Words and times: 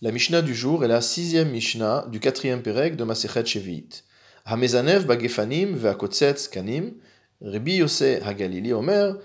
La 0.00 0.12
Mishnah 0.12 0.42
du 0.42 0.54
jour 0.54 0.84
est 0.84 0.88
la 0.88 1.00
sixième 1.00 1.50
Mishnah 1.50 2.06
du 2.12 2.20
quatrième 2.20 2.62
Pérec 2.62 2.94
de 2.94 3.02
Masechet 3.02 3.44
Shevi'it. 3.44 4.04
Hamezanev 4.44 5.06
bagefanim 5.06 5.74
ve'akotzetz 5.74 6.46
kanim, 6.46 6.92
Rabbi 7.42 7.78
Yosef 7.78 8.24
Hagalili 8.24 8.72
Omer, 8.72 9.16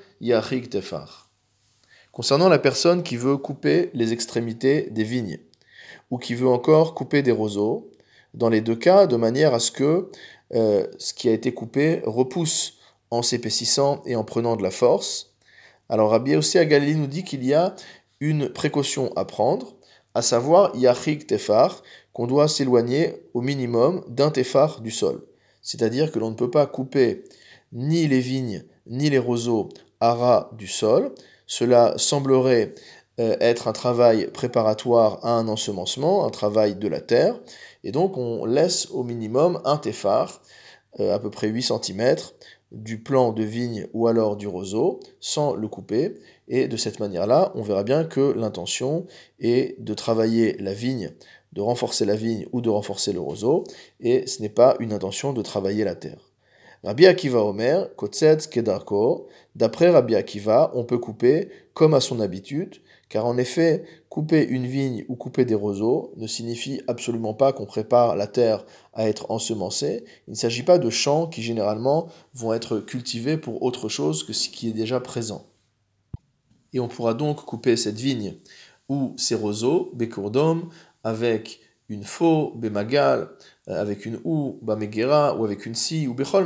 Tefar. 0.71 1.29
Concernant 2.11 2.49
la 2.49 2.57
personne 2.57 3.03
qui 3.03 3.17
veut 3.17 3.37
couper 3.37 3.91
les 3.93 4.13
extrémités 4.13 4.89
des 4.89 5.03
vignes, 5.03 5.37
ou 6.09 6.17
qui 6.17 6.33
veut 6.33 6.47
encore 6.47 6.95
couper 6.95 7.21
des 7.21 7.31
roseaux, 7.31 7.91
dans 8.33 8.49
les 8.49 8.61
deux 8.61 8.75
cas, 8.75 9.05
de 9.05 9.15
manière 9.15 9.53
à 9.53 9.59
ce 9.59 9.69
que 9.69 10.09
euh, 10.55 10.87
ce 10.97 11.13
qui 11.13 11.29
a 11.29 11.33
été 11.33 11.53
coupé 11.53 12.01
repousse 12.03 12.79
en 13.11 13.21
s'épaississant 13.21 14.01
et 14.07 14.15
en 14.15 14.23
prenant 14.23 14.55
de 14.55 14.63
la 14.63 14.71
force. 14.71 15.35
Alors 15.87 16.09
Rabbi 16.09 16.31
Yosef 16.31 16.63
Hagalili 16.63 16.95
nous 16.95 17.05
dit 17.05 17.23
qu'il 17.23 17.45
y 17.45 17.53
a 17.53 17.75
une 18.19 18.49
précaution 18.49 19.13
à 19.15 19.25
prendre, 19.25 19.75
à 20.13 20.21
savoir 20.21 20.75
Yachik 20.75 21.27
Tefar, 21.27 21.81
qu'on 22.13 22.27
doit 22.27 22.47
s'éloigner 22.47 23.15
au 23.33 23.41
minimum 23.41 24.03
d'un 24.07 24.29
Tefar 24.29 24.81
du 24.81 24.91
sol. 24.91 25.23
C'est-à-dire 25.61 26.11
que 26.11 26.19
l'on 26.19 26.29
ne 26.29 26.35
peut 26.35 26.51
pas 26.51 26.67
couper 26.67 27.23
ni 27.71 28.07
les 28.07 28.19
vignes 28.19 28.63
ni 28.85 29.09
les 29.09 29.17
roseaux 29.17 29.69
à 29.99 30.13
ras 30.13 30.49
du 30.57 30.67
sol. 30.67 31.13
Cela 31.47 31.93
semblerait 31.97 32.75
euh, 33.19 33.35
être 33.39 33.67
un 33.67 33.73
travail 33.73 34.27
préparatoire 34.31 35.25
à 35.25 35.31
un 35.31 35.47
ensemencement, 35.47 36.25
un 36.25 36.29
travail 36.29 36.75
de 36.75 36.87
la 36.87 36.99
terre, 36.99 37.39
et 37.83 37.91
donc 37.91 38.17
on 38.17 38.45
laisse 38.45 38.87
au 38.91 39.03
minimum 39.03 39.61
un 39.65 39.77
Tefar, 39.77 40.41
euh, 40.99 41.13
à 41.13 41.19
peu 41.19 41.29
près 41.29 41.47
8 41.47 41.63
cm, 41.63 42.15
du 42.73 42.99
plan 42.99 43.31
de 43.31 43.43
vigne 43.43 43.87
ou 43.93 44.07
alors 44.07 44.35
du 44.35 44.47
roseau, 44.47 44.99
sans 45.19 45.53
le 45.53 45.67
couper, 45.67 46.15
et 46.47 46.67
de 46.67 46.77
cette 46.77 46.99
manière-là, 46.99 47.51
on 47.55 47.61
verra 47.61 47.83
bien 47.83 48.03
que 48.03 48.33
l'intention 48.33 49.05
est 49.39 49.79
de 49.79 49.93
travailler 49.93 50.57
la 50.57 50.73
vigne, 50.73 51.11
de 51.53 51.61
renforcer 51.61 52.05
la 52.05 52.15
vigne 52.15 52.47
ou 52.51 52.61
de 52.61 52.69
renforcer 52.69 53.13
le 53.13 53.19
roseau, 53.19 53.63
et 53.99 54.27
ce 54.27 54.41
n'est 54.41 54.49
pas 54.49 54.75
une 54.79 54.91
intention 54.91 55.33
de 55.33 55.41
travailler 55.41 55.83
la 55.83 55.95
terre. 55.95 56.32
Rabbi 56.83 57.05
Akiva 57.05 57.43
Omer, 57.43 57.95
Kotsetz 57.95 58.47
Kedarko, 58.47 59.27
d'après 59.55 59.89
Rabbi 59.89 60.15
Akiva, 60.15 60.71
on 60.73 60.83
peut 60.83 60.97
couper 60.97 61.49
comme 61.73 61.93
à 61.93 62.01
son 62.01 62.19
habitude, 62.19 62.75
car 63.09 63.25
en 63.25 63.37
effet, 63.37 63.83
couper 64.09 64.45
une 64.45 64.65
vigne 64.65 65.05
ou 65.07 65.15
couper 65.15 65.45
des 65.45 65.55
roseaux 65.55 66.13
ne 66.17 66.27
signifie 66.27 66.81
absolument 66.87 67.33
pas 67.33 67.53
qu'on 67.53 67.65
prépare 67.65 68.15
la 68.15 68.27
terre 68.27 68.65
à 68.93 69.07
être 69.07 69.31
ensemencée. 69.31 70.03
Il 70.27 70.31
ne 70.31 70.35
s'agit 70.35 70.63
pas 70.63 70.77
de 70.77 70.89
champs 70.89 71.27
qui 71.27 71.41
généralement 71.41 72.07
vont 72.33 72.53
être 72.53 72.79
cultivés 72.79 73.37
pour 73.37 73.63
autre 73.63 73.87
chose 73.87 74.23
que 74.23 74.33
ce 74.33 74.49
qui 74.49 74.69
est 74.69 74.73
déjà 74.73 74.99
présent 74.99 75.45
et 76.73 76.79
on 76.79 76.87
pourra 76.87 77.13
donc 77.13 77.45
couper 77.45 77.77
cette 77.77 77.99
vigne 77.99 78.35
ou 78.89 79.13
ces 79.17 79.35
roseaux, 79.35 79.91
Bekourdom, 79.93 80.69
avec 81.03 81.61
une 81.93 82.03
faux, 82.03 82.53
Bemagal, 82.55 83.29
euh, 83.69 83.81
avec 83.81 84.05
une 84.05 84.19
ou, 84.23 84.59
Bamegera, 84.61 85.37
ou 85.37 85.45
avec 85.45 85.65
une 85.65 85.75
si, 85.75 86.07
ou 86.07 86.13
Bechol 86.13 86.45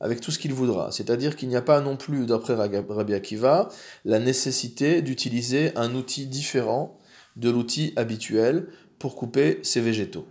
avec 0.00 0.20
tout 0.20 0.30
ce 0.30 0.38
qu'il 0.38 0.52
voudra. 0.52 0.92
C'est-à-dire 0.92 1.36
qu'il 1.36 1.48
n'y 1.48 1.56
a 1.56 1.62
pas 1.62 1.80
non 1.80 1.96
plus, 1.96 2.26
d'après 2.26 2.54
Rabbi 2.54 3.14
Akiva, 3.14 3.68
la 4.04 4.18
nécessité 4.18 5.02
d'utiliser 5.02 5.76
un 5.76 5.94
outil 5.94 6.26
différent 6.26 6.98
de 7.36 7.50
l'outil 7.50 7.92
habituel 7.96 8.68
pour 8.98 9.16
couper 9.16 9.60
ces 9.62 9.80
végétaux. 9.80 10.26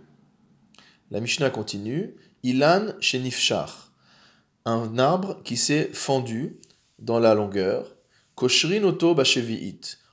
La 1.10 1.20
Mishnah 1.20 1.50
continue, 1.50 2.16
Ilan 2.42 2.88
Shenifshar, 3.00 3.92
un 4.64 4.98
arbre 4.98 5.42
qui 5.44 5.56
s'est 5.56 5.90
fendu 5.92 6.58
dans 6.98 7.18
la 7.18 7.34
longueur, 7.34 7.96
Koshrin 8.34 8.82
oto 8.82 9.16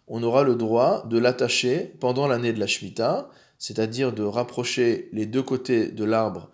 On 0.07 0.23
aura 0.23 0.43
le 0.43 0.55
droit 0.55 1.05
de 1.07 1.17
l'attacher 1.17 1.93
pendant 1.99 2.27
l'année 2.27 2.53
de 2.53 2.59
la 2.59 2.67
Shemitah, 2.67 3.29
c'est-à-dire 3.57 4.13
de 4.13 4.23
rapprocher 4.23 5.09
les 5.13 5.25
deux 5.25 5.43
côtés 5.43 5.87
de 5.87 6.03
l'arbre 6.03 6.49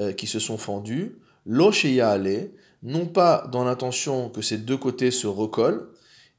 euh, 0.00 0.12
qui 0.12 0.26
se 0.26 0.38
sont 0.38 0.58
fendus, 0.58 1.18
lo 1.46 1.70
ale, 2.02 2.50
non 2.82 3.06
pas 3.06 3.48
dans 3.52 3.64
l'intention 3.64 4.28
que 4.30 4.42
ces 4.42 4.58
deux 4.58 4.76
côtés 4.76 5.10
se 5.10 5.26
recollent 5.26 5.88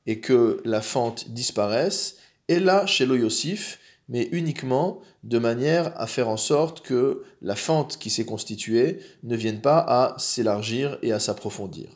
et 0.05 0.19
que 0.19 0.61
la 0.65 0.81
fente 0.81 1.29
disparaisse, 1.29 2.17
et 2.47 2.59
là 2.59 2.85
chez 2.85 3.05
lo 3.05 3.15
Yosif, 3.15 3.79
mais 4.07 4.29
uniquement 4.31 4.99
de 5.23 5.39
manière 5.39 5.99
à 5.99 6.05
faire 6.05 6.29
en 6.29 6.37
sorte 6.37 6.81
que 6.81 7.23
la 7.41 7.55
fente 7.55 7.97
qui 7.97 8.09
s'est 8.09 8.25
constituée 8.25 8.99
ne 9.23 9.35
vienne 9.35 9.61
pas 9.61 9.79
à 9.79 10.15
s'élargir 10.19 10.99
et 11.01 11.11
à 11.11 11.19
s'approfondir. 11.19 11.89